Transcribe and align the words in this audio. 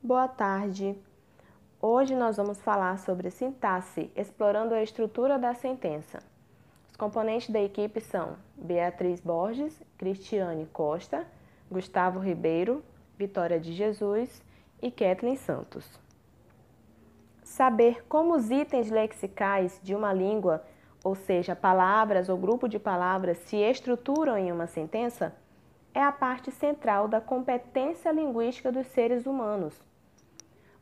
Boa 0.00 0.28
tarde. 0.28 0.96
Hoje 1.82 2.14
nós 2.14 2.36
vamos 2.36 2.60
falar 2.62 3.00
sobre 3.00 3.32
sintaxe, 3.32 4.12
explorando 4.14 4.72
a 4.72 4.80
estrutura 4.80 5.36
da 5.40 5.54
sentença. 5.54 6.20
Os 6.88 6.96
componentes 6.96 7.50
da 7.50 7.60
equipe 7.60 8.00
são 8.00 8.36
Beatriz 8.54 9.18
Borges, 9.18 9.82
Cristiane 9.98 10.66
Costa, 10.66 11.26
Gustavo 11.68 12.20
Ribeiro, 12.20 12.80
Vitória 13.18 13.58
de 13.58 13.72
Jesus 13.72 14.40
e 14.80 14.88
Kathleen 14.88 15.34
Santos. 15.34 15.84
Saber 17.42 18.06
como 18.06 18.36
os 18.36 18.52
itens 18.52 18.90
lexicais 18.90 19.80
de 19.82 19.96
uma 19.96 20.12
língua, 20.12 20.64
ou 21.02 21.16
seja, 21.16 21.56
palavras 21.56 22.28
ou 22.28 22.38
grupo 22.38 22.68
de 22.68 22.78
palavras, 22.78 23.36
se 23.38 23.56
estruturam 23.56 24.38
em 24.38 24.52
uma 24.52 24.68
sentença, 24.68 25.34
é 25.92 26.00
a 26.00 26.12
parte 26.12 26.52
central 26.52 27.08
da 27.08 27.20
competência 27.20 28.12
linguística 28.12 28.70
dos 28.70 28.86
seres 28.86 29.26
humanos 29.26 29.87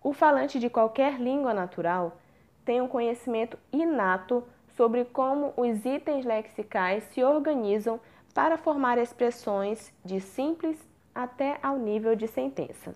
o 0.02 0.12
falante 0.12 0.58
de 0.58 0.70
qualquer 0.70 1.20
língua 1.20 1.52
natural 1.52 2.18
tem 2.64 2.80
um 2.80 2.88
conhecimento 2.88 3.58
inato 3.72 4.44
sobre 4.76 5.04
como 5.04 5.54
os 5.56 5.84
itens 5.84 6.24
lexicais 6.24 7.04
se 7.04 7.22
organizam 7.22 7.98
para 8.34 8.58
formar 8.58 8.98
expressões 8.98 9.92
de 10.04 10.20
simples 10.20 10.78
até 11.14 11.58
ao 11.62 11.78
nível 11.78 12.14
de 12.14 12.28
sentença. 12.28 12.94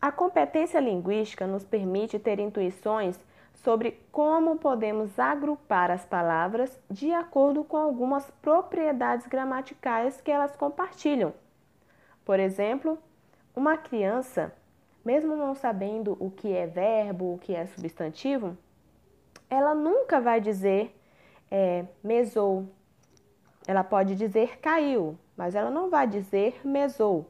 A 0.00 0.12
competência 0.12 0.78
linguística 0.78 1.46
nos 1.46 1.64
permite 1.64 2.18
ter 2.18 2.38
intuições 2.38 3.18
sobre 3.54 4.00
como 4.12 4.56
podemos 4.56 5.18
agrupar 5.18 5.90
as 5.90 6.04
palavras 6.04 6.78
de 6.88 7.12
acordo 7.12 7.64
com 7.64 7.76
algumas 7.76 8.30
propriedades 8.42 9.26
gramaticais 9.26 10.20
que 10.20 10.30
elas 10.30 10.54
compartilham. 10.54 11.34
Por 12.24 12.38
exemplo, 12.38 12.98
uma 13.56 13.76
criança 13.76 14.52
mesmo 15.08 15.34
não 15.34 15.54
sabendo 15.54 16.18
o 16.20 16.30
que 16.30 16.52
é 16.52 16.66
verbo, 16.66 17.32
o 17.32 17.38
que 17.38 17.54
é 17.54 17.64
substantivo, 17.64 18.58
ela 19.48 19.74
nunca 19.74 20.20
vai 20.20 20.38
dizer 20.38 20.94
é, 21.50 21.86
mesou. 22.04 22.68
Ela 23.66 23.82
pode 23.82 24.14
dizer 24.14 24.58
caiu, 24.58 25.18
mas 25.34 25.54
ela 25.54 25.70
não 25.70 25.88
vai 25.88 26.06
dizer 26.06 26.60
mesou. 26.62 27.26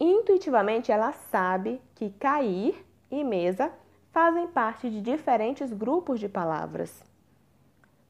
Intuitivamente, 0.00 0.90
ela 0.90 1.12
sabe 1.12 1.78
que 1.94 2.08
cair 2.08 2.74
e 3.10 3.22
mesa 3.22 3.70
fazem 4.10 4.46
parte 4.46 4.88
de 4.88 5.02
diferentes 5.02 5.70
grupos 5.74 6.18
de 6.18 6.28
palavras. 6.28 7.04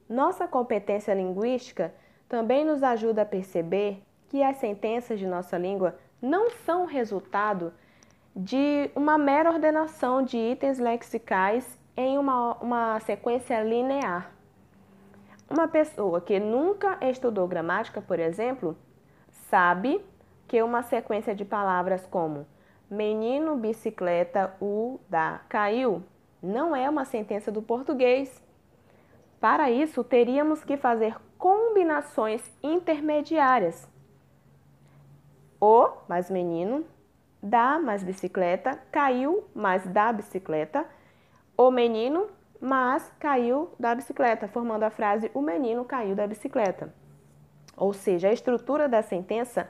Nossa 0.09 0.47
competência 0.47 1.13
linguística 1.15 1.93
também 2.29 2.65
nos 2.65 2.81
ajuda 2.81 3.23
a 3.23 3.27
perceber 3.27 4.01
que 4.29 4.41
as 4.41 4.59
sentenças 4.59 5.19
de 5.19 5.27
nossa 5.27 5.59
língua 5.59 5.99
não 6.23 6.49
são 6.49 6.87
resultado 6.87 7.73
de 8.35 8.91
uma 8.97 9.17
mera 9.17 9.51
ordenação 9.51 10.23
de 10.23 10.37
itens 10.37 10.79
lexicais 10.79 11.79
em 11.97 12.19
uma, 12.19 12.55
uma 12.55 13.01
sequência 13.01 13.63
linear. 13.63 14.31
Uma 15.49 15.69
pessoa 15.69 16.21
que 16.21 16.41
nunca 16.41 16.99
estudou 17.03 17.47
gramática, 17.47 18.03
por 18.03 18.19
exemplo, 18.19 18.77
sabe 19.31 20.05
que 20.49 20.63
uma 20.63 20.83
sequência 20.83 21.35
de 21.35 21.45
palavras 21.45 22.07
como 22.07 22.47
menino, 22.91 23.57
bicicleta, 23.57 24.55
u, 24.61 24.99
da, 25.09 25.41
caiu 25.49 26.03
não 26.43 26.75
é 26.75 26.89
uma 26.91 27.05
sentença 27.05 27.51
do 27.51 27.63
português. 27.63 28.43
Para 29.41 29.71
isso, 29.71 30.03
teríamos 30.03 30.65
que 30.65 30.77
fazer 30.77 31.17
combinações 31.39 32.43
intermediárias. 32.63 33.89
O 35.61 35.89
mais 36.09 36.31
menino, 36.31 36.85
da 37.45 37.79
mais 37.79 38.03
bicicleta, 38.03 38.81
caiu, 38.91 39.45
mas 39.55 39.87
da 39.87 40.11
bicicleta. 40.11 40.87
O 41.55 41.71
menino, 41.71 42.27
mas 42.59 43.13
caiu 43.21 43.71
da 43.79 43.95
bicicleta, 43.95 44.49
formando 44.49 44.85
a 44.85 44.91
frase 44.91 45.31
o 45.35 45.43
menino 45.43 45.85
caiu 45.85 46.17
da 46.17 46.27
bicicleta. 46.27 46.93
Ou 47.77 47.93
seja, 47.93 48.29
a 48.29 48.33
estrutura 48.33 48.89
da 48.89 49.03
sentença 49.03 49.69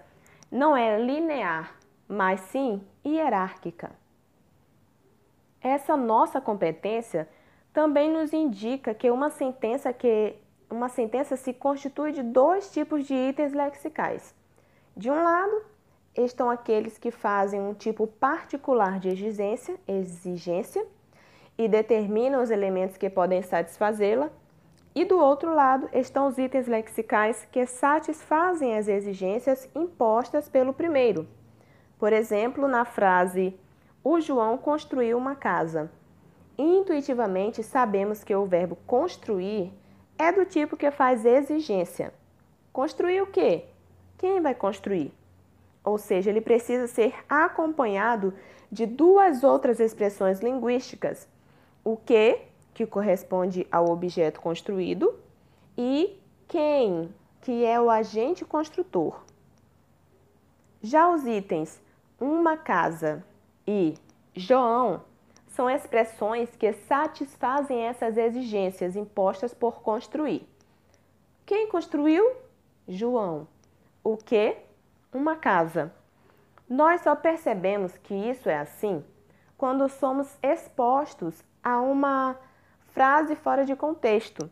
não 0.52 0.76
é 0.76 1.00
linear, 1.00 1.74
mas 2.06 2.40
sim 2.42 2.80
hierárquica. 3.04 3.90
Essa 5.60 5.96
nossa 5.96 6.40
competência 6.40 7.28
também 7.72 8.08
nos 8.08 8.32
indica 8.32 8.94
que 8.94 9.10
uma 9.10 9.30
sentença 9.30 9.92
que 9.92 10.36
uma 10.70 10.88
sentença 10.88 11.36
se 11.36 11.52
constitui 11.52 12.12
de 12.12 12.22
dois 12.22 12.72
tipos 12.72 13.04
de 13.04 13.14
itens 13.14 13.52
lexicais. 13.52 14.34
De 14.96 15.10
um 15.10 15.22
lado, 15.22 15.73
estão 16.16 16.48
aqueles 16.48 16.98
que 16.98 17.10
fazem 17.10 17.60
um 17.60 17.74
tipo 17.74 18.06
particular 18.06 18.98
de 18.98 19.08
exigência, 19.08 19.76
exigência 19.86 20.86
e 21.58 21.68
determinam 21.68 22.42
os 22.42 22.50
elementos 22.50 22.96
que 22.96 23.10
podem 23.10 23.42
satisfazê-la. 23.42 24.30
E 24.94 25.04
do 25.04 25.18
outro 25.18 25.52
lado 25.52 25.88
estão 25.92 26.28
os 26.28 26.38
itens 26.38 26.68
lexicais 26.68 27.46
que 27.50 27.66
satisfazem 27.66 28.76
as 28.76 28.86
exigências 28.86 29.68
impostas 29.74 30.48
pelo 30.48 30.72
primeiro. 30.72 31.26
Por 31.98 32.12
exemplo, 32.12 32.68
na 32.68 32.84
frase 32.84 33.58
O 34.04 34.20
João 34.20 34.56
construiu 34.56 35.18
uma 35.18 35.34
casa. 35.34 35.90
Intuitivamente 36.56 37.62
sabemos 37.62 38.22
que 38.22 38.34
o 38.34 38.46
verbo 38.46 38.76
construir 38.86 39.72
é 40.16 40.30
do 40.30 40.44
tipo 40.44 40.76
que 40.76 40.90
faz 40.90 41.24
exigência. 41.24 42.14
Construir 42.72 43.20
o 43.22 43.26
quê? 43.26 43.64
Quem 44.16 44.40
vai 44.40 44.54
construir? 44.54 45.12
Ou 45.84 45.98
seja, 45.98 46.30
ele 46.30 46.40
precisa 46.40 46.86
ser 46.86 47.14
acompanhado 47.28 48.32
de 48.72 48.86
duas 48.86 49.44
outras 49.44 49.78
expressões 49.78 50.40
linguísticas: 50.40 51.28
o 51.84 51.96
que, 51.96 52.40
que 52.72 52.86
corresponde 52.86 53.66
ao 53.70 53.90
objeto 53.90 54.40
construído, 54.40 55.14
e 55.76 56.18
quem, 56.48 57.14
que 57.42 57.64
é 57.64 57.80
o 57.80 57.90
agente 57.90 58.44
construtor. 58.44 59.22
Já 60.82 61.10
os 61.10 61.26
itens 61.26 61.80
uma 62.20 62.56
casa 62.56 63.24
e 63.66 63.94
João 64.34 65.02
são 65.48 65.68
expressões 65.70 66.50
que 66.56 66.72
satisfazem 66.72 67.82
essas 67.82 68.16
exigências 68.16 68.96
impostas 68.96 69.54
por 69.54 69.82
construir. 69.82 70.48
Quem 71.46 71.68
construiu? 71.68 72.32
João. 72.88 73.46
O 74.02 74.16
que? 74.16 74.56
Uma 75.14 75.36
casa. 75.36 75.92
Nós 76.68 77.02
só 77.02 77.14
percebemos 77.14 77.96
que 77.96 78.12
isso 78.12 78.48
é 78.48 78.58
assim 78.58 79.04
quando 79.56 79.88
somos 79.88 80.36
expostos 80.42 81.42
a 81.62 81.80
uma 81.80 82.36
frase 82.88 83.36
fora 83.36 83.64
de 83.64 83.74
contexto, 83.76 84.50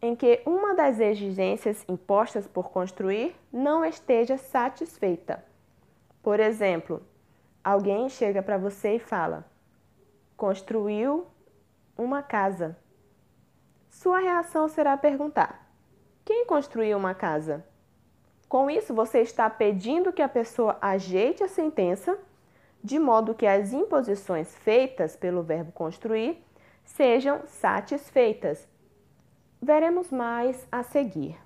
em 0.00 0.14
que 0.14 0.42
uma 0.44 0.74
das 0.74 1.00
exigências 1.00 1.82
impostas 1.88 2.46
por 2.46 2.70
construir 2.70 3.34
não 3.50 3.84
esteja 3.84 4.36
satisfeita. 4.36 5.42
Por 6.22 6.38
exemplo, 6.38 7.02
alguém 7.62 8.08
chega 8.10 8.42
para 8.42 8.58
você 8.58 8.96
e 8.96 8.98
fala: 8.98 9.44
construiu 10.36 11.26
uma 11.96 12.22
casa. 12.22 12.76
Sua 13.90 14.18
reação 14.18 14.68
será 14.68 14.96
perguntar: 14.96 15.66
quem 16.24 16.44
construiu 16.46 16.98
uma 16.98 17.14
casa? 17.14 17.64
Com 18.54 18.70
isso, 18.70 18.94
você 18.94 19.18
está 19.18 19.50
pedindo 19.50 20.12
que 20.12 20.22
a 20.22 20.28
pessoa 20.28 20.78
ajeite 20.80 21.42
a 21.42 21.48
sentença 21.48 22.16
de 22.84 23.00
modo 23.00 23.34
que 23.34 23.48
as 23.48 23.72
imposições 23.72 24.54
feitas 24.54 25.16
pelo 25.16 25.42
verbo 25.42 25.72
construir 25.72 26.40
sejam 26.84 27.40
satisfeitas. 27.48 28.68
Veremos 29.60 30.12
mais 30.12 30.68
a 30.70 30.84
seguir. 30.84 31.36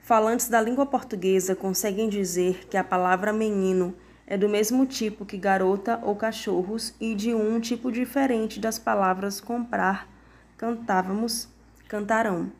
Falantes 0.00 0.48
da 0.48 0.60
língua 0.60 0.84
portuguesa 0.84 1.54
conseguem 1.54 2.08
dizer 2.08 2.66
que 2.66 2.76
a 2.76 2.82
palavra 2.82 3.32
menino 3.32 3.94
é 4.26 4.36
do 4.36 4.48
mesmo 4.48 4.84
tipo 4.84 5.24
que 5.24 5.36
garota 5.36 6.00
ou 6.02 6.16
cachorros 6.16 6.92
e 7.00 7.14
de 7.14 7.32
um 7.32 7.60
tipo 7.60 7.92
diferente 7.92 8.58
das 8.58 8.80
palavras 8.80 9.40
comprar, 9.40 10.08
cantávamos, 10.56 11.48
cantarão. 11.86 12.50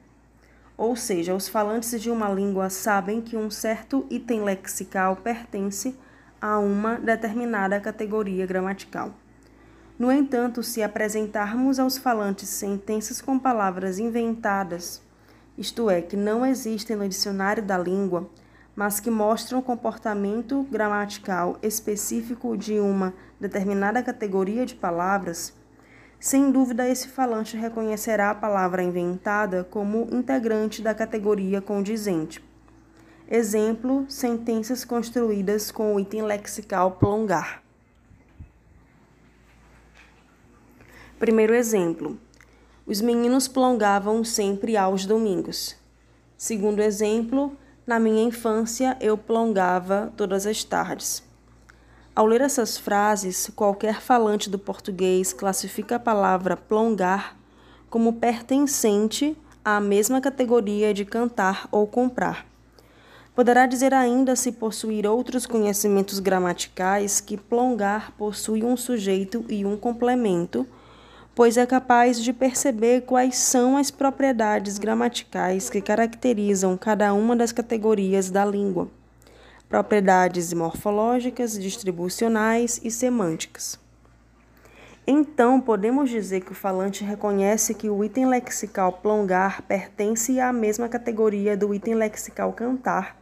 Ou 0.76 0.96
seja, 0.96 1.34
os 1.34 1.48
falantes 1.48 2.00
de 2.00 2.10
uma 2.10 2.28
língua 2.28 2.70
sabem 2.70 3.20
que 3.20 3.36
um 3.36 3.50
certo 3.50 4.06
item 4.10 4.42
lexical 4.42 5.16
pertence 5.16 5.96
a 6.40 6.58
uma 6.58 6.96
determinada 6.96 7.78
categoria 7.80 8.46
gramatical. 8.46 9.14
No 9.98 10.10
entanto, 10.10 10.62
se 10.62 10.82
apresentarmos 10.82 11.78
aos 11.78 11.98
falantes 11.98 12.48
sentenças 12.48 13.20
com 13.20 13.38
palavras 13.38 13.98
inventadas, 13.98 15.00
isto 15.56 15.90
é, 15.90 16.00
que 16.00 16.16
não 16.16 16.44
existem 16.44 16.96
no 16.96 17.08
dicionário 17.08 17.62
da 17.62 17.78
língua, 17.78 18.28
mas 18.74 18.98
que 18.98 19.10
mostram 19.10 19.58
o 19.58 19.62
comportamento 19.62 20.66
gramatical 20.70 21.58
específico 21.62 22.56
de 22.56 22.80
uma 22.80 23.12
determinada 23.38 24.02
categoria 24.02 24.64
de 24.64 24.74
palavras, 24.74 25.52
sem 26.22 26.52
dúvida, 26.52 26.88
esse 26.88 27.08
falante 27.08 27.56
reconhecerá 27.56 28.30
a 28.30 28.34
palavra 28.36 28.80
inventada 28.80 29.64
como 29.64 30.06
integrante 30.12 30.80
da 30.80 30.94
categoria 30.94 31.60
condizente. 31.60 32.40
Exemplo: 33.28 34.06
sentenças 34.08 34.84
construídas 34.84 35.72
com 35.72 35.92
o 35.92 35.98
item 35.98 36.22
lexical 36.22 36.92
prolongar. 36.92 37.60
Primeiro 41.18 41.56
exemplo: 41.56 42.16
os 42.86 43.00
meninos 43.00 43.48
prolongavam 43.48 44.22
sempre 44.22 44.76
aos 44.76 45.04
domingos. 45.04 45.76
Segundo 46.36 46.78
exemplo: 46.82 47.56
na 47.84 47.98
minha 47.98 48.22
infância 48.22 48.96
eu 49.00 49.18
prolongava 49.18 50.12
todas 50.16 50.46
as 50.46 50.62
tardes. 50.62 51.31
Ao 52.14 52.26
ler 52.26 52.42
essas 52.42 52.76
frases, 52.76 53.50
qualquer 53.56 54.02
falante 54.02 54.50
do 54.50 54.58
português 54.58 55.32
classifica 55.32 55.96
a 55.96 55.98
palavra 55.98 56.58
plongar 56.58 57.34
como 57.88 58.12
pertencente 58.12 59.34
à 59.64 59.80
mesma 59.80 60.20
categoria 60.20 60.92
de 60.92 61.06
cantar 61.06 61.66
ou 61.72 61.86
comprar. 61.86 62.44
Poderá 63.34 63.64
dizer 63.64 63.94
ainda, 63.94 64.36
se 64.36 64.52
possuir 64.52 65.06
outros 65.06 65.46
conhecimentos 65.46 66.18
gramaticais, 66.18 67.18
que 67.18 67.38
plongar 67.38 68.12
possui 68.18 68.62
um 68.62 68.76
sujeito 68.76 69.42
e 69.48 69.64
um 69.64 69.74
complemento, 69.74 70.66
pois 71.34 71.56
é 71.56 71.64
capaz 71.64 72.22
de 72.22 72.34
perceber 72.34 73.06
quais 73.06 73.36
são 73.36 73.78
as 73.78 73.90
propriedades 73.90 74.76
gramaticais 74.76 75.70
que 75.70 75.80
caracterizam 75.80 76.76
cada 76.76 77.14
uma 77.14 77.34
das 77.34 77.52
categorias 77.52 78.30
da 78.30 78.44
língua 78.44 78.90
propriedades 79.72 80.52
morfológicas, 80.52 81.58
distribucionais 81.58 82.78
e 82.84 82.90
semânticas. 82.90 83.80
Então, 85.06 85.58
podemos 85.58 86.10
dizer 86.10 86.42
que 86.42 86.52
o 86.52 86.54
falante 86.54 87.02
reconhece 87.02 87.72
que 87.72 87.88
o 87.88 88.04
item 88.04 88.26
lexical 88.26 88.92
plongar 88.92 89.62
pertence 89.62 90.38
à 90.38 90.52
mesma 90.52 90.90
categoria 90.90 91.56
do 91.56 91.72
item 91.72 91.94
lexical 91.94 92.52
cantar, 92.52 93.16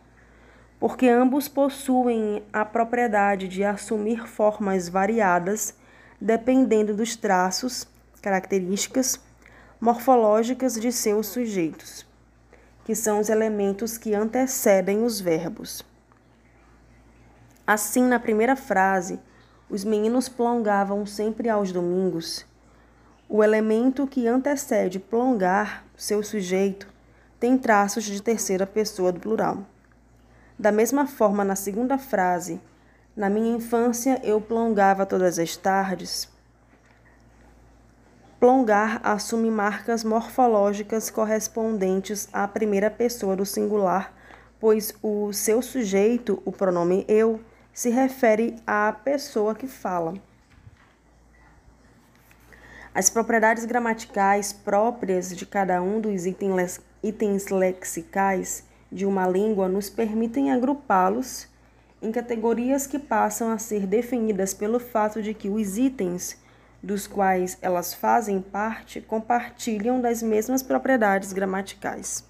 porque 0.81 1.09
ambos 1.09 1.47
possuem 1.47 2.43
a 2.53 2.65
propriedade 2.65 3.47
de 3.47 3.63
assumir 3.63 4.27
formas 4.27 4.89
variadas 4.89 5.73
dependendo 6.21 6.93
dos 6.93 7.15
traços, 7.15 7.87
características 8.21 9.21
morfológicas 9.81 10.75
de 10.75 10.91
seus 10.91 11.29
sujeitos, 11.29 12.05
que 12.85 12.97
são 12.97 13.21
os 13.21 13.29
elementos 13.29 13.97
que 13.97 14.17
antecedem 14.17 15.05
os 15.05 15.21
verbos. 15.21 15.89
Assim, 17.73 18.03
na 18.03 18.19
primeira 18.19 18.57
frase, 18.57 19.21
os 19.69 19.85
meninos 19.85 20.29
plongavam 20.29 21.07
sempre 21.07 21.49
aos 21.49 21.71
domingos. 21.71 22.45
O 23.29 23.45
elemento 23.45 24.09
que 24.09 24.27
antecede 24.27 24.99
plongar, 24.99 25.85
seu 25.97 26.21
sujeito, 26.21 26.89
tem 27.39 27.57
traços 27.57 28.03
de 28.03 28.21
terceira 28.21 28.67
pessoa 28.67 29.13
do 29.13 29.21
plural. 29.21 29.59
Da 30.59 30.73
mesma 30.73 31.07
forma, 31.07 31.45
na 31.45 31.55
segunda 31.55 31.97
frase, 31.97 32.61
na 33.15 33.31
minha 33.31 33.55
infância 33.55 34.21
eu 34.25 34.41
plongava 34.41 35.07
todas 35.07 35.39
as 35.39 35.57
tardes. 35.57 36.29
Plongar 38.41 39.01
assume 39.05 39.49
marcas 39.49 40.03
morfológicas 40.03 41.09
correspondentes 41.09 42.29
à 42.33 42.49
primeira 42.49 42.91
pessoa 42.91 43.37
do 43.37 43.47
singular, 43.47 44.13
pois 44.59 44.93
o 45.01 45.33
seu 45.33 45.63
sujeito, 45.63 46.43
o 46.45 46.51
pronome 46.51 47.05
eu, 47.07 47.39
se 47.73 47.91
refere 47.91 48.57
à 48.67 48.93
pessoa 48.93 49.55
que 49.55 49.67
fala. 49.67 50.15
As 52.95 53.09
propriedades 53.09 53.65
gramaticais 53.65 54.53
próprias 54.53 55.35
de 55.37 55.47
cada 55.47 55.81
um 55.81 56.01
dos 56.01 56.25
itens 56.27 57.49
lexicais 57.49 58.65
de 58.91 59.07
uma 59.07 59.29
língua 59.29 59.69
nos 59.69 59.89
permitem 59.89 60.51
agrupá-los 60.51 61.49
em 62.03 62.11
categorias 62.11 62.87
que 62.87 62.99
passam 62.99 63.53
a 63.53 63.59
ser 63.59 63.87
definidas 63.87 64.53
pelo 64.55 64.81
fato 64.81 65.23
de 65.23 65.35
que 65.35 65.49
os 65.49 65.79
itens 65.79 66.37
dos 66.83 67.07
quais 67.07 67.59
elas 67.61 67.93
fazem 67.95 68.41
parte 68.41 69.01
compartilham 69.01 70.01
das 70.01 70.23
mesmas 70.23 70.63
propriedades 70.63 71.33
gramaticais. 71.33 72.25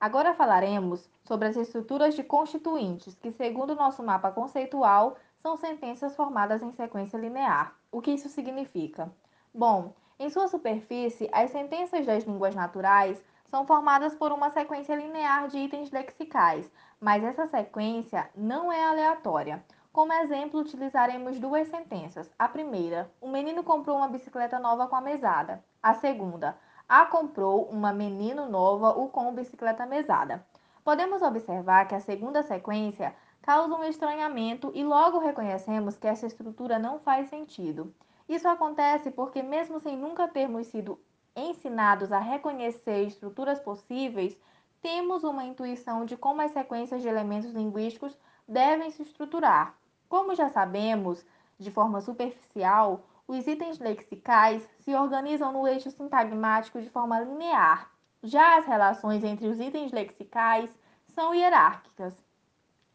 Agora 0.00 0.34
falaremos 0.34 1.08
sobre 1.32 1.48
as 1.48 1.56
estruturas 1.56 2.14
de 2.14 2.22
constituintes, 2.22 3.14
que, 3.14 3.32
segundo 3.32 3.70
o 3.70 3.74
nosso 3.74 4.02
mapa 4.02 4.30
conceitual, 4.30 5.16
são 5.40 5.56
sentenças 5.56 6.14
formadas 6.14 6.62
em 6.62 6.70
sequência 6.72 7.16
linear. 7.16 7.74
O 7.90 8.02
que 8.02 8.10
isso 8.10 8.28
significa? 8.28 9.10
Bom, 9.54 9.94
em 10.18 10.28
sua 10.28 10.46
superfície, 10.46 11.30
as 11.32 11.50
sentenças 11.50 12.04
das 12.04 12.24
línguas 12.24 12.54
naturais 12.54 13.18
são 13.46 13.66
formadas 13.66 14.14
por 14.14 14.30
uma 14.30 14.50
sequência 14.50 14.94
linear 14.94 15.48
de 15.48 15.56
itens 15.56 15.90
lexicais, 15.90 16.70
mas 17.00 17.24
essa 17.24 17.46
sequência 17.46 18.28
não 18.36 18.70
é 18.70 18.84
aleatória. 18.84 19.64
Como 19.90 20.12
exemplo, 20.12 20.60
utilizaremos 20.60 21.40
duas 21.40 21.66
sentenças. 21.68 22.30
A 22.38 22.46
primeira, 22.46 23.10
o 23.22 23.28
menino 23.30 23.64
comprou 23.64 23.96
uma 23.96 24.08
bicicleta 24.08 24.58
nova 24.58 24.86
com 24.86 24.96
a 24.96 25.00
mesada. 25.00 25.64
A 25.82 25.94
segunda, 25.94 26.58
a 26.86 27.06
comprou 27.06 27.70
uma 27.70 27.90
menino 27.90 28.50
nova 28.50 28.90
o 28.90 29.08
com 29.08 29.32
bicicleta 29.32 29.86
mesada. 29.86 30.44
Podemos 30.84 31.22
observar 31.22 31.86
que 31.86 31.94
a 31.94 32.00
segunda 32.00 32.42
sequência 32.42 33.14
causa 33.40 33.74
um 33.74 33.84
estranhamento 33.84 34.72
e 34.74 34.82
logo 34.82 35.18
reconhecemos 35.18 35.96
que 35.96 36.08
essa 36.08 36.26
estrutura 36.26 36.78
não 36.78 36.98
faz 36.98 37.28
sentido. 37.28 37.94
Isso 38.28 38.48
acontece 38.48 39.10
porque, 39.10 39.42
mesmo 39.42 39.78
sem 39.78 39.96
nunca 39.96 40.26
termos 40.26 40.66
sido 40.66 40.98
ensinados 41.36 42.10
a 42.10 42.18
reconhecer 42.18 43.04
estruturas 43.04 43.60
possíveis, 43.60 44.36
temos 44.80 45.22
uma 45.22 45.44
intuição 45.44 46.04
de 46.04 46.16
como 46.16 46.42
as 46.42 46.50
sequências 46.50 47.00
de 47.00 47.08
elementos 47.08 47.52
linguísticos 47.52 48.18
devem 48.46 48.90
se 48.90 49.02
estruturar. 49.02 49.76
Como 50.08 50.34
já 50.34 50.50
sabemos, 50.50 51.24
de 51.58 51.70
forma 51.70 52.00
superficial, 52.00 53.04
os 53.28 53.46
itens 53.46 53.78
lexicais 53.78 54.68
se 54.80 54.92
organizam 54.94 55.52
no 55.52 55.66
eixo 55.68 55.92
sintagmático 55.92 56.82
de 56.82 56.90
forma 56.90 57.20
linear, 57.20 57.91
já 58.22 58.58
as 58.58 58.66
relações 58.66 59.24
entre 59.24 59.48
os 59.48 59.58
itens 59.58 59.90
lexicais 59.90 60.70
são 61.14 61.34
hierárquicas. 61.34 62.14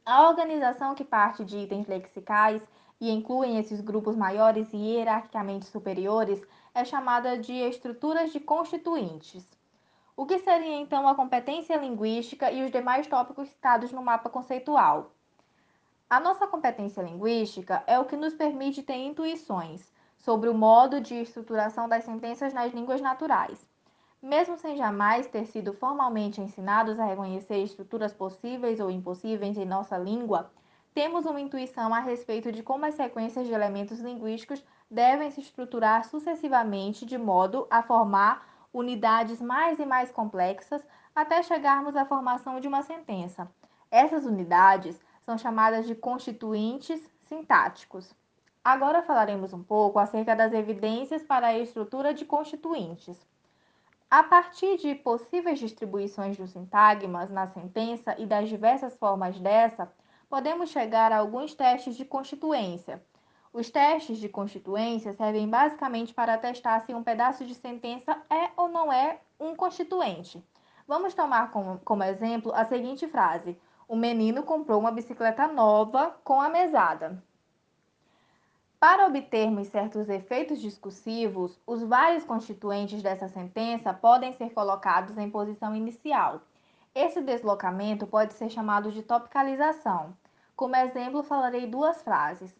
A 0.05 0.27
organização 0.29 0.95
que 0.95 1.03
parte 1.03 1.43
de 1.43 1.57
itens 1.57 1.85
lexicais 1.85 2.61
e 2.99 3.11
incluem 3.11 3.57
esses 3.57 3.81
grupos 3.81 4.15
maiores 4.15 4.71
e 4.71 4.77
hierarquicamente 4.77 5.65
superiores 5.65 6.41
é 6.73 6.85
chamada 6.85 7.37
de 7.37 7.53
estruturas 7.53 8.31
de 8.31 8.39
constituintes. 8.39 9.45
O 10.15 10.25
que 10.25 10.39
seria 10.39 10.77
então 10.77 11.07
a 11.07 11.13
competência 11.13 11.75
linguística 11.75 12.49
e 12.49 12.63
os 12.63 12.71
demais 12.71 13.05
tópicos 13.05 13.49
citados 13.49 13.91
no 13.91 14.01
mapa 14.01 14.29
conceitual? 14.29 15.11
A 16.09 16.21
nossa 16.21 16.47
competência 16.47 17.01
linguística 17.01 17.83
é 17.85 17.99
o 17.99 18.05
que 18.05 18.15
nos 18.15 18.33
permite 18.33 18.81
ter 18.81 18.95
intuições 18.95 19.93
sobre 20.17 20.49
o 20.49 20.53
modo 20.53 21.01
de 21.01 21.15
estruturação 21.15 21.89
das 21.89 22.05
sentenças 22.05 22.53
nas 22.53 22.73
línguas 22.73 23.01
naturais. 23.01 23.67
Mesmo 24.21 24.57
sem 24.57 24.75
jamais 24.75 25.27
ter 25.27 25.45
sido 25.45 25.73
formalmente 25.73 26.41
ensinados 26.41 26.99
a 26.99 27.05
reconhecer 27.05 27.57
estruturas 27.57 28.11
possíveis 28.11 28.79
ou 28.79 28.89
impossíveis 28.89 29.57
em 29.57 29.65
nossa 29.65 29.95
língua, 29.95 30.51
temos 30.91 31.27
uma 31.27 31.39
intuição 31.39 31.93
a 31.93 31.99
respeito 31.99 32.51
de 32.51 32.63
como 32.63 32.85
as 32.85 32.95
sequências 32.95 33.45
de 33.45 33.53
elementos 33.53 33.99
linguísticos 33.99 34.65
devem 34.89 35.29
se 35.29 35.41
estruturar 35.41 36.03
sucessivamente 36.05 37.05
de 37.05 37.15
modo 37.15 37.67
a 37.69 37.83
formar 37.83 38.67
unidades 38.73 39.39
mais 39.39 39.77
e 39.79 39.85
mais 39.85 40.11
complexas 40.11 40.81
até 41.13 41.43
chegarmos 41.43 41.95
à 41.95 42.03
formação 42.03 42.59
de 42.59 42.67
uma 42.67 42.81
sentença. 42.81 43.47
Essas 43.91 44.25
unidades 44.25 44.99
são 45.23 45.37
chamadas 45.37 45.85
de 45.85 45.93
constituintes 45.93 47.07
sintáticos. 47.21 48.15
Agora 48.63 49.03
falaremos 49.03 49.53
um 49.53 49.63
pouco 49.63 49.99
acerca 49.99 50.35
das 50.35 50.53
evidências 50.53 51.21
para 51.21 51.47
a 51.47 51.57
estrutura 51.57 52.15
de 52.15 52.25
constituintes. 52.25 53.23
A 54.09 54.23
partir 54.23 54.77
de 54.77 54.95
possíveis 54.95 55.59
distribuições 55.59 56.37
dos 56.37 56.51
sintagmas 56.51 57.29
na 57.29 57.45
sentença 57.47 58.15
e 58.17 58.25
das 58.25 58.47
diversas 58.47 58.95
formas 58.95 59.37
dessa, 59.37 59.91
podemos 60.29 60.69
chegar 60.69 61.11
a 61.11 61.17
alguns 61.17 61.53
testes 61.53 61.97
de 61.97 62.05
constituência. 62.05 63.03
Os 63.51 63.69
testes 63.69 64.17
de 64.19 64.29
constituência 64.29 65.11
servem 65.11 65.49
basicamente 65.49 66.13
para 66.13 66.37
testar 66.37 66.85
se 66.85 66.93
um 66.93 67.03
pedaço 67.03 67.43
de 67.45 67.53
sentença 67.53 68.17
é 68.29 68.49
ou 68.55 68.69
não 68.69 68.93
é 68.93 69.19
um 69.37 69.53
constituinte. 69.53 70.41
Vamos 70.87 71.13
tomar 71.13 71.51
como, 71.51 71.77
como 71.79 72.01
exemplo 72.01 72.53
a 72.55 72.63
seguinte 72.63 73.05
frase: 73.09 73.59
O 73.89 73.95
menino 73.97 74.41
comprou 74.41 74.79
uma 74.79 74.91
bicicleta 74.91 75.49
nova 75.49 76.17
com 76.23 76.39
a 76.39 76.47
mesada. 76.47 77.21
Para 78.79 79.07
obtermos 79.07 79.69
certos 79.69 80.07
efeitos 80.07 80.61
discursivos, 80.61 81.59
os 81.65 81.81
vários 81.81 82.23
constituintes 82.23 83.01
dessa 83.01 83.27
sentença 83.27 83.91
podem 83.91 84.33
ser 84.33 84.53
colocados 84.53 85.17
em 85.17 85.31
posição 85.31 85.75
inicial. 85.75 86.41
Esse 86.93 87.19
deslocamento 87.19 88.05
pode 88.05 88.35
ser 88.35 88.51
chamado 88.51 88.91
de 88.91 89.01
topicalização. 89.01 90.15
Como 90.55 90.75
exemplo, 90.75 91.23
falarei 91.23 91.65
duas 91.65 92.03
frases. 92.03 92.55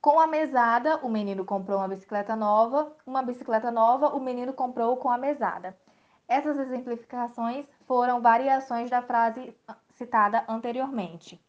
Com 0.00 0.18
a 0.18 0.26
mesada, 0.26 0.96
o 0.96 1.08
menino 1.08 1.44
comprou 1.44 1.78
uma 1.78 1.86
bicicleta 1.86 2.34
nova. 2.34 2.92
Uma 3.06 3.22
bicicleta 3.22 3.70
nova, 3.70 4.08
o 4.08 4.18
menino 4.18 4.52
comprou 4.52 4.96
com 4.96 5.10
a 5.10 5.16
mesada. 5.16 5.78
Essas 6.26 6.58
exemplificações 6.58 7.66
foram 7.86 8.20
variações 8.20 8.90
da 8.90 9.00
frase 9.00 9.56
citada 9.94 10.44
anteriormente. 10.48 11.40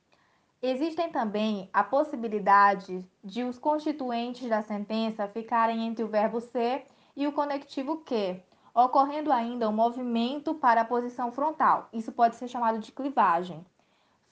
Existem 0.65 1.09
também 1.09 1.69
a 1.73 1.83
possibilidade 1.83 3.05
de 3.21 3.43
os 3.43 3.59
constituintes 3.59 4.47
da 4.47 4.61
sentença 4.61 5.27
ficarem 5.27 5.85
entre 5.85 6.05
o 6.05 6.07
verbo 6.07 6.39
ser 6.39 6.87
e 7.17 7.27
o 7.27 7.33
conectivo 7.33 7.97
que, 7.97 8.41
ocorrendo 8.73 9.29
ainda 9.29 9.67
um 9.67 9.73
movimento 9.73 10.55
para 10.55 10.79
a 10.79 10.85
posição 10.85 11.33
frontal. 11.33 11.89
Isso 11.91 12.13
pode 12.13 12.37
ser 12.37 12.47
chamado 12.47 12.79
de 12.79 12.93
clivagem. 12.93 13.65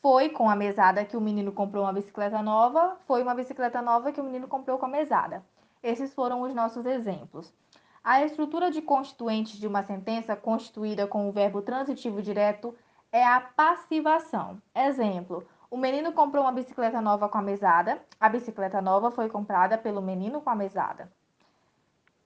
Foi 0.01 0.29
com 0.29 0.49
a 0.49 0.55
mesada 0.55 1.03
que 1.03 1.17
o 1.17 1.21
menino 1.21 1.51
comprou 1.51 1.83
uma 1.83 1.91
bicicleta 1.91 2.41
nova, 2.41 2.95
foi 3.05 3.21
uma 3.21 3.35
bicicleta 3.35 3.81
nova 3.81 4.13
que 4.13 4.21
o 4.21 4.23
menino 4.23 4.47
comprou 4.47 4.77
com 4.77 4.85
a 4.85 4.89
mesada. 4.89 5.43
Esses 5.83 6.13
foram 6.13 6.43
os 6.43 6.55
nossos 6.55 6.85
exemplos. 6.85 7.53
A 8.01 8.23
estrutura 8.23 8.71
de 8.71 8.81
constituintes 8.81 9.59
de 9.59 9.67
uma 9.67 9.83
sentença 9.83 10.33
constituída 10.37 11.05
com 11.05 11.27
o 11.27 11.33
verbo 11.33 11.61
transitivo 11.61 12.21
direto 12.21 12.73
é 13.11 13.21
a 13.21 13.41
passivação. 13.41 14.61
Exemplo: 14.73 15.45
o 15.71 15.77
menino 15.77 16.11
comprou 16.11 16.43
uma 16.43 16.51
bicicleta 16.51 16.99
nova 16.99 17.29
com 17.29 17.37
a 17.37 17.41
mesada. 17.41 18.01
A 18.19 18.27
bicicleta 18.27 18.81
nova 18.81 19.09
foi 19.09 19.29
comprada 19.29 19.77
pelo 19.77 20.01
menino 20.01 20.41
com 20.41 20.49
a 20.49 20.55
mesada. 20.55 21.09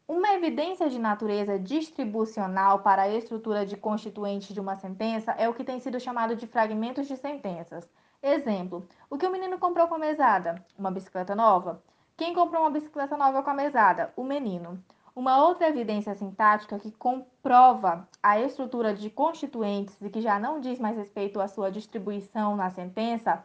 Uma 0.07 0.33
evidência 0.33 0.89
de 0.89 0.97
natureza 0.97 1.59
distribucional 1.59 2.79
para 2.79 3.03
a 3.03 3.09
estrutura 3.09 3.63
de 3.63 3.77
constituintes 3.77 4.51
de 4.51 4.59
uma 4.59 4.75
sentença 4.75 5.31
é 5.33 5.47
o 5.47 5.53
que 5.53 5.63
tem 5.63 5.79
sido 5.79 5.99
chamado 5.99 6.35
de 6.35 6.47
fragmentos 6.47 7.07
de 7.07 7.15
sentenças. 7.17 7.87
Exemplo: 8.21 8.87
o 9.11 9.17
que 9.17 9.27
o 9.27 9.31
menino 9.31 9.59
comprou 9.59 9.87
com 9.87 9.93
a 9.93 9.99
mesada? 9.99 10.65
Uma 10.75 10.89
bicicleta 10.89 11.35
nova. 11.35 11.83
Quem 12.17 12.33
comprou 12.33 12.63
uma 12.63 12.71
bicicleta 12.71 13.15
nova 13.15 13.43
com 13.43 13.49
a 13.51 13.53
mesada? 13.53 14.11
O 14.15 14.23
menino. 14.23 14.83
Uma 15.15 15.41
outra 15.41 15.69
evidência 15.69 16.13
sintática 16.13 16.77
que 16.77 16.91
comprova 16.91 18.05
a 18.21 18.37
estrutura 18.37 18.93
de 18.93 19.09
constituintes 19.09 19.95
e 20.01 20.09
que 20.09 20.19
já 20.19 20.37
não 20.37 20.59
diz 20.59 20.77
mais 20.77 20.97
respeito 20.97 21.39
à 21.39 21.47
sua 21.47 21.71
distribuição 21.71 22.57
na 22.57 22.69
sentença 22.69 23.41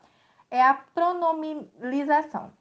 é 0.50 0.61
a 0.61 0.75
pronomilização. 0.75 2.53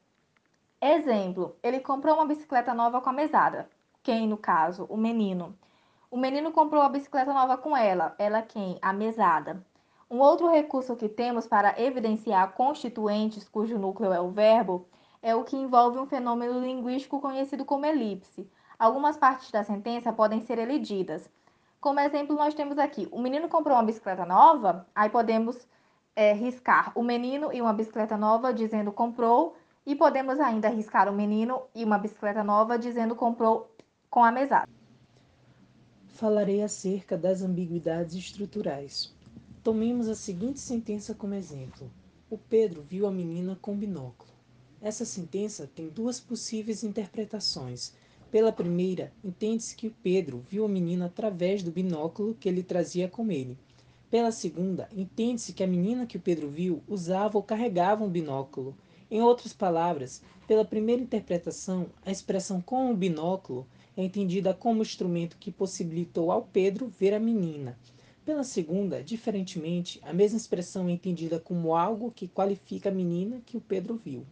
Exemplo: 0.80 1.56
ele 1.64 1.80
comprou 1.80 2.14
uma 2.14 2.28
bicicleta 2.28 2.72
nova 2.72 3.02
com 3.02 3.10
a 3.10 3.14
mesada. 3.14 3.68
Quem, 4.04 4.28
no 4.28 4.38
caso? 4.38 4.86
O 4.88 4.96
menino. 4.96 5.58
O 6.12 6.18
menino 6.18 6.52
comprou 6.52 6.84
a 6.84 6.90
bicicleta 6.90 7.34
nova 7.34 7.58
com 7.58 7.76
ela. 7.76 8.14
Ela 8.20 8.44
quem? 8.44 8.78
A 8.80 8.94
mesada. 8.94 9.66
Um 10.08 10.20
outro 10.20 10.48
recurso 10.52 10.96
que 10.96 11.10
temos 11.10 11.48
para 11.48 11.82
evidenciar 11.82 12.54
constituintes 12.54 13.50
cujo 13.50 13.80
núcleo 13.80 14.14
é 14.14 14.22
o 14.22 14.30
verbo 14.30 14.86
é 15.22 15.36
o 15.36 15.44
que 15.44 15.58
envolve 15.58 15.98
um 15.98 16.06
fenômeno 16.06 16.60
linguístico 16.62 17.20
conhecido 17.20 17.66
como 17.66 17.86
elipse. 17.88 18.48
Algumas 18.80 19.18
partes 19.18 19.52
da 19.52 19.62
sentença 19.62 20.14
podem 20.14 20.40
ser 20.40 20.58
elididas. 20.58 21.30
Como 21.82 22.00
exemplo, 22.00 22.34
nós 22.34 22.54
temos 22.54 22.78
aqui: 22.78 23.10
o 23.12 23.22
menino 23.22 23.50
comprou 23.50 23.76
uma 23.76 23.84
bicicleta 23.84 24.26
nova, 24.26 24.88
aí 24.96 25.10
podemos 25.10 25.68
é, 26.16 26.32
riscar 26.32 26.94
o 26.96 27.04
menino 27.04 27.52
e 27.52 27.62
uma 27.62 27.74
bicicleta 27.74 28.16
nova 28.16 28.54
dizendo 28.54 28.90
comprou, 28.94 29.58
e 29.86 29.96
podemos 29.96 30.40
ainda 30.40 30.70
riscar 30.70 31.10
o 31.10 31.14
menino 31.14 31.64
e 31.76 31.84
uma 31.84 31.98
bicicleta 31.98 32.42
nova 32.42 32.80
dizendo 32.80 33.18
comprou 33.18 33.70
com 34.10 34.24
a 34.24 34.32
mesada. 34.32 34.70
Falarei 36.08 36.64
acerca 36.64 37.18
das 37.18 37.42
ambiguidades 37.42 38.16
estruturais. 38.16 39.14
Tomemos 39.62 40.08
a 40.08 40.16
seguinte 40.16 40.60
sentença 40.60 41.14
como 41.14 41.34
exemplo. 41.34 41.92
O 42.30 42.38
Pedro 42.38 42.82
viu 42.82 43.06
a 43.08 43.12
menina 43.12 43.58
com 43.62 43.76
binóculo. 43.76 44.32
Essa 44.82 45.04
sentença 45.04 45.70
tem 45.76 45.90
duas 45.90 46.20
possíveis 46.20 46.84
interpretações. 46.84 47.94
Pela 48.32 48.52
primeira, 48.52 49.12
entende-se 49.24 49.76
que 49.76 49.90
Pedro 49.90 50.46
viu 50.48 50.64
a 50.64 50.70
menina 50.70 51.08
através 51.08 51.64
do 51.64 51.72
binóculo 51.72 52.36
que 52.40 52.48
ele 52.48 52.62
trazia 52.62 53.08
com 53.08 53.32
ele. 53.32 53.58
Pela 54.12 54.32
segunda, 54.32 54.88
entende-se 54.96 55.52
que 55.52 55.64
a 55.64 55.68
menina 55.68 56.06
que 56.06 56.18
o 56.18 56.20
Pedro 56.20 56.48
viu 56.48 56.84
usava 56.88 57.40
ou 57.40 57.44
carregava 57.44 58.04
um 58.04 58.10
binóculo. 58.10 58.78
Em 59.10 59.20
outras 59.20 59.52
palavras, 59.52 60.22
pela 60.48 60.64
primeira 60.64 61.02
interpretação, 61.02 61.88
a 62.06 62.12
expressão 62.12 62.62
com 62.62 62.92
o 62.92 62.96
binóculo 62.96 63.66
é 63.98 64.04
entendida 64.04 64.54
como 64.54 64.84
instrumento 64.84 65.38
que 65.40 65.52
possibilitou 65.52 66.32
ao 66.32 66.44
Pedro 66.44 66.88
ver 66.88 67.16
a 67.16 67.20
menina. 67.20 67.80
Pela 68.24 68.44
segunda, 68.44 69.04
diferentemente, 69.04 70.00
a 70.04 70.14
mesma 70.14 70.38
expressão 70.38 70.88
é 70.88 70.92
entendida 70.92 71.40
como 71.40 71.76
algo 71.76 72.12
que 72.12 72.28
qualifica 72.28 72.90
a 72.90 72.92
menina 72.94 73.42
que 73.44 73.58
o 73.58 73.62
Pedro 73.62 73.96
viu. 73.96 74.24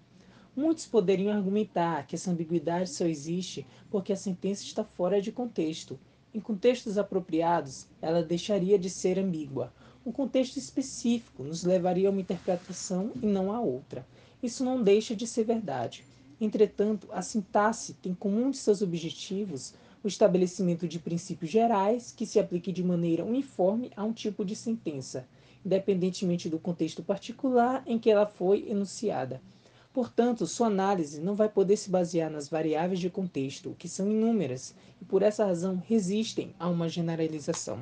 Muitos 0.58 0.88
poderiam 0.88 1.32
argumentar 1.32 2.08
que 2.08 2.16
essa 2.16 2.32
ambiguidade 2.32 2.90
só 2.90 3.06
existe 3.06 3.64
porque 3.92 4.12
a 4.12 4.16
sentença 4.16 4.64
está 4.64 4.84
fora 4.84 5.22
de 5.22 5.32
contexto. 5.32 6.00
Em 6.34 6.40
contextos 6.40 6.98
apropriados, 6.98 7.86
ela 8.02 8.24
deixaria 8.24 8.80
de 8.80 8.90
ser 8.90 9.20
ambígua. 9.20 9.72
Um 10.04 10.12
contexto 10.12 10.58
específico 10.58 11.44
nos 11.44 11.64
levaria 11.64 12.08
a 12.08 12.12
uma 12.12 12.22
interpretação 12.22 13.12
e 13.22 13.28
não 13.28 13.52
a 13.54 13.62
outra. 13.62 14.04
Isso 14.42 14.66
não 14.66 14.82
deixa 14.82 15.16
de 15.16 15.28
ser 15.28 15.44
verdade. 15.44 16.04
Entretanto, 16.42 17.08
a 17.12 17.22
sintaxe 17.22 17.94
tem 17.94 18.16
como 18.16 18.42
um 18.42 18.50
de 18.50 18.58
seus 18.58 18.82
objetivos 18.82 19.76
o 20.04 20.08
estabelecimento 20.08 20.88
de 20.88 20.98
princípios 20.98 21.52
gerais 21.52 22.12
que 22.12 22.26
se 22.26 22.40
apliquem 22.40 22.74
de 22.74 22.84
maneira 22.84 23.24
uniforme 23.24 23.92
a 23.96 24.04
um 24.04 24.12
tipo 24.12 24.44
de 24.44 24.56
sentença, 24.56 25.28
independentemente 25.64 26.50
do 26.50 26.58
contexto 26.58 27.04
particular 27.04 27.84
em 27.86 28.00
que 28.00 28.10
ela 28.10 28.26
foi 28.26 28.68
enunciada. 28.68 29.40
Portanto, 29.98 30.46
sua 30.46 30.68
análise 30.68 31.20
não 31.20 31.34
vai 31.34 31.50
poder 31.50 31.76
se 31.76 31.90
basear 31.90 32.30
nas 32.30 32.48
variáveis 32.48 33.00
de 33.00 33.10
contexto, 33.10 33.76
que 33.80 33.90
são 33.90 34.08
inúmeras, 34.08 34.76
e 35.02 35.06
por 35.06 35.24
essa 35.24 35.44
razão 35.44 35.82
resistem 35.88 36.54
a 36.60 36.70
uma 36.70 36.88
generalização. 36.88 37.80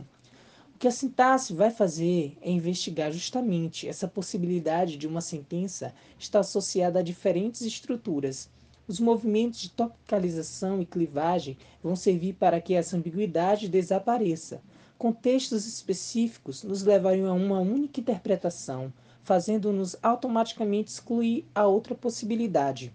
O 0.73 0.77
que 0.79 0.87
a 0.87 0.91
sintaxe 0.91 1.53
vai 1.53 1.69
fazer 1.71 2.37
é 2.41 2.49
investigar 2.49 3.11
justamente 3.11 3.85
essa 3.85 4.07
possibilidade 4.07 4.95
de 4.95 5.05
uma 5.05 5.19
sentença 5.19 5.93
estar 6.17 6.39
associada 6.39 6.99
a 6.99 7.03
diferentes 7.03 7.59
estruturas. 7.63 8.49
Os 8.87 8.97
movimentos 8.97 9.59
de 9.59 9.71
topicalização 9.71 10.81
e 10.81 10.85
clivagem 10.85 11.57
vão 11.83 11.97
servir 11.97 12.35
para 12.35 12.61
que 12.61 12.75
essa 12.75 12.95
ambiguidade 12.95 13.67
desapareça. 13.67 14.61
Contextos 14.97 15.67
específicos 15.67 16.63
nos 16.63 16.81
levariam 16.81 17.27
a 17.27 17.33
uma 17.33 17.59
única 17.59 17.99
interpretação, 17.99 18.93
fazendo-nos 19.25 19.97
automaticamente 20.03 20.91
excluir 20.91 21.47
a 21.53 21.65
outra 21.65 21.95
possibilidade. 21.95 22.93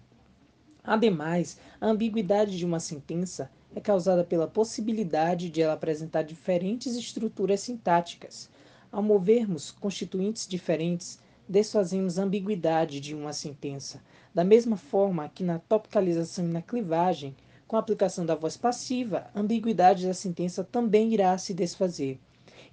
Ademais, 0.81 1.59
a 1.79 1.87
ambiguidade 1.87 2.57
de 2.57 2.65
uma 2.65 2.79
sentença 2.79 3.51
é 3.75 3.81
causada 3.81 4.23
pela 4.23 4.47
possibilidade 4.47 5.49
de 5.49 5.61
ela 5.61 5.73
apresentar 5.73 6.23
diferentes 6.23 6.95
estruturas 6.95 7.59
sintáticas. 7.59 8.49
Ao 8.89 9.03
movermos 9.03 9.71
constituintes 9.71 10.47
diferentes, 10.47 11.19
desfazemos 11.47 12.17
a 12.17 12.23
ambiguidade 12.23 13.01
de 13.01 13.13
uma 13.13 13.33
sentença, 13.33 14.01
da 14.33 14.45
mesma 14.45 14.77
forma 14.77 15.27
que 15.27 15.43
na 15.43 15.59
topicalização 15.59 16.45
e 16.45 16.51
na 16.51 16.61
clivagem, 16.61 17.35
com 17.67 17.75
a 17.75 17.79
aplicação 17.79 18.25
da 18.25 18.35
voz 18.35 18.55
passiva, 18.55 19.29
a 19.35 19.39
ambiguidade 19.41 20.07
da 20.07 20.13
sentença 20.13 20.63
também 20.63 21.13
irá 21.13 21.37
se 21.37 21.53
desfazer. 21.53 22.17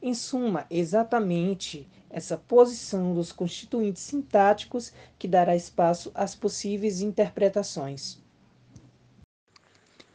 Em 0.00 0.14
suma, 0.14 0.64
exatamente 0.70 1.88
essa 2.10 2.36
posição 2.36 3.14
dos 3.14 3.32
constituintes 3.32 4.02
sintáticos 4.02 4.92
que 5.18 5.28
dará 5.28 5.54
espaço 5.54 6.10
às 6.14 6.34
possíveis 6.34 7.00
interpretações. 7.00 8.18